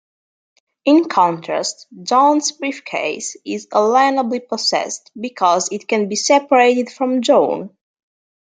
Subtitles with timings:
[0.85, 7.77] In contrast, 'John's briefcase' is alienably possessed, because it can be separated from John.